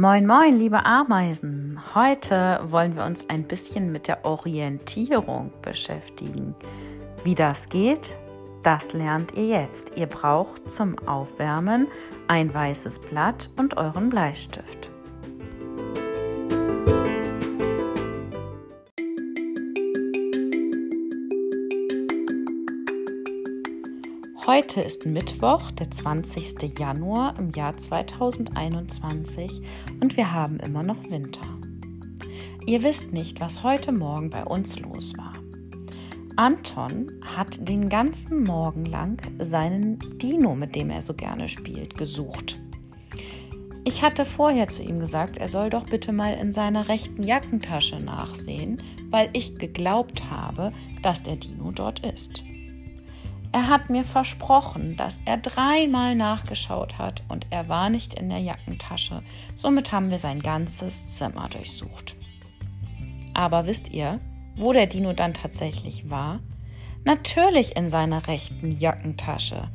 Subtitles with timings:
[0.00, 1.80] Moin, moin, liebe Ameisen.
[1.92, 6.54] Heute wollen wir uns ein bisschen mit der Orientierung beschäftigen.
[7.24, 8.16] Wie das geht,
[8.62, 9.96] das lernt ihr jetzt.
[9.96, 11.88] Ihr braucht zum Aufwärmen
[12.28, 14.92] ein weißes Blatt und euren Bleistift.
[24.48, 26.78] Heute ist Mittwoch, der 20.
[26.78, 29.60] Januar im Jahr 2021
[30.00, 31.46] und wir haben immer noch Winter.
[32.64, 35.34] Ihr wisst nicht, was heute Morgen bei uns los war.
[36.36, 42.58] Anton hat den ganzen Morgen lang seinen Dino, mit dem er so gerne spielt, gesucht.
[43.84, 47.98] Ich hatte vorher zu ihm gesagt, er soll doch bitte mal in seiner rechten Jackentasche
[47.98, 48.80] nachsehen,
[49.10, 50.72] weil ich geglaubt habe,
[51.02, 52.42] dass der Dino dort ist.
[53.50, 58.40] Er hat mir versprochen, dass er dreimal nachgeschaut hat und er war nicht in der
[58.40, 59.22] Jackentasche.
[59.56, 62.14] Somit haben wir sein ganzes Zimmer durchsucht.
[63.32, 64.20] Aber wisst ihr,
[64.56, 66.40] wo der Dino dann tatsächlich war?
[67.04, 69.68] Natürlich in seiner rechten Jackentasche.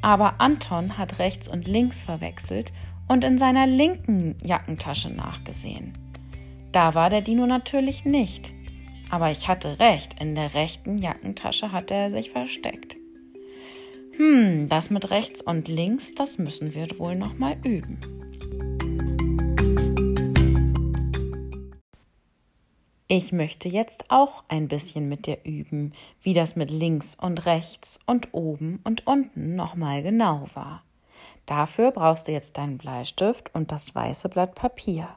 [0.00, 2.72] Aber Anton hat rechts und links verwechselt
[3.08, 5.94] und in seiner linken Jackentasche nachgesehen.
[6.70, 8.52] Da war der Dino natürlich nicht.
[9.10, 12.97] Aber ich hatte recht, in der rechten Jackentasche hatte er sich versteckt.
[14.18, 18.00] Hm, das mit rechts und links, das müssen wir wohl noch mal üben.
[23.06, 28.00] Ich möchte jetzt auch ein bisschen mit dir üben, wie das mit links und rechts
[28.06, 30.82] und oben und unten nochmal genau war.
[31.46, 35.08] Dafür brauchst du jetzt deinen Bleistift und das weiße Blatt Papier.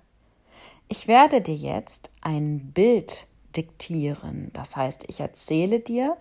[0.87, 3.25] Ich werde dir jetzt ein Bild
[3.57, 4.51] diktieren.
[4.53, 6.17] Das heißt, ich erzähle dir,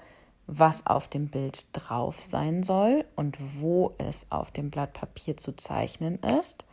[0.46, 5.52] was auf dem Bild drauf sein soll und wo es auf dem Blatt Papier zu
[5.52, 6.66] zeichnen ist.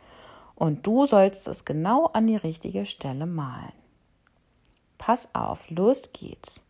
[0.54, 3.72] Und du sollst es genau an die richtige Stelle malen.
[4.98, 6.64] Pass auf, los geht's.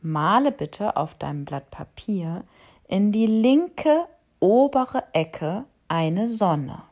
[0.00, 2.44] Male bitte auf deinem Blatt Papier
[2.86, 4.06] in die linke
[4.40, 6.82] obere Ecke eine Sonne.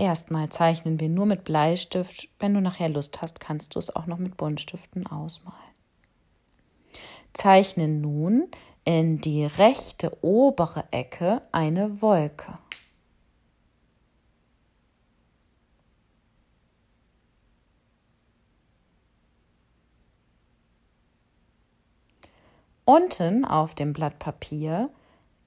[0.00, 2.30] Erstmal zeichnen wir nur mit Bleistift.
[2.38, 5.58] Wenn du nachher Lust hast, kannst du es auch noch mit Buntstiften ausmalen.
[7.34, 8.48] Zeichne nun
[8.84, 12.56] in die rechte obere Ecke eine Wolke.
[22.86, 24.88] Unten auf dem Blatt Papier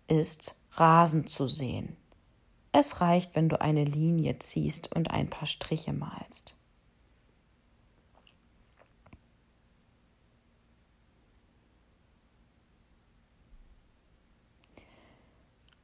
[0.08, 1.98] ist Rasen zu sehen.
[2.76, 6.56] Es reicht, wenn du eine Linie ziehst und ein paar Striche malst.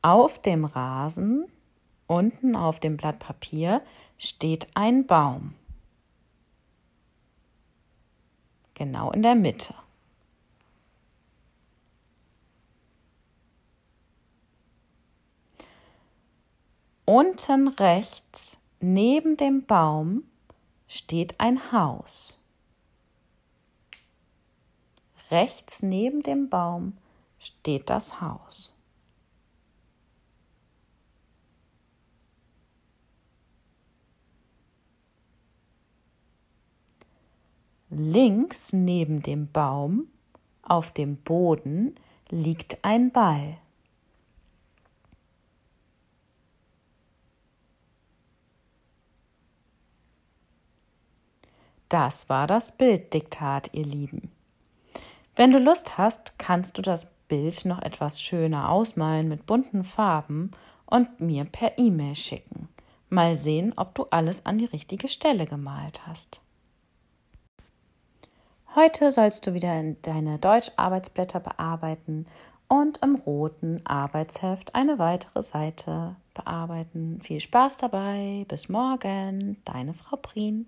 [0.01, 1.45] Auf dem Rasen,
[2.07, 3.83] unten auf dem Blatt Papier,
[4.17, 5.53] steht ein Baum.
[8.73, 9.75] Genau in der Mitte.
[17.11, 20.25] Unten rechts neben dem Baum
[20.87, 22.39] steht ein Haus.
[25.31, 26.99] Rechts neben dem Baum
[27.39, 28.75] steht das Haus.
[37.89, 40.11] Links neben dem Baum
[40.61, 41.95] auf dem Boden
[42.29, 43.57] liegt ein Ball.
[51.89, 54.31] Das war das Bilddiktat, ihr Lieben.
[55.35, 60.51] Wenn du Lust hast, kannst du das Bild noch etwas schöner ausmalen mit bunten Farben
[60.85, 62.69] und mir per E-Mail schicken.
[63.09, 66.41] Mal sehen, ob du alles an die richtige Stelle gemalt hast.
[68.75, 72.27] Heute sollst du wieder deine Deutscharbeitsblätter bearbeiten
[72.67, 77.19] und im roten Arbeitsheft eine weitere Seite bearbeiten.
[77.23, 78.45] Viel Spaß dabei.
[78.47, 79.57] Bis morgen.
[79.65, 80.67] Deine Frau Prien.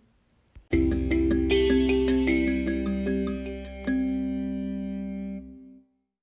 [0.71, 1.20] Thank you